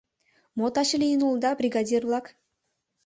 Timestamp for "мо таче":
0.57-0.95